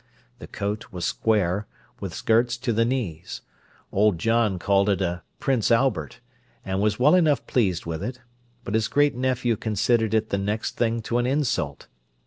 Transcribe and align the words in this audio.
The 0.39 0.47
coat 0.47 0.87
was 0.91 1.05
square, 1.05 1.67
with 1.99 2.15
skirts 2.15 2.57
to 2.57 2.73
the 2.73 2.85
knees; 2.85 3.41
old 3.91 4.17
John 4.17 4.57
called 4.57 4.89
it 4.89 4.99
a 4.99 5.21
"Prince 5.37 5.69
Albert" 5.69 6.21
and 6.65 6.81
was 6.81 6.97
well 6.99 7.13
enough 7.13 7.45
pleased 7.45 7.85
with 7.85 8.01
it, 8.03 8.19
but 8.63 8.73
his 8.73 8.87
great 8.87 9.13
nephew 9.13 9.55
considered 9.55 10.15
it 10.15 10.31
the 10.31 10.39
next 10.39 10.75
thing 10.75 11.03
to 11.03 11.19
an 11.19 11.27
insult. 11.27 11.85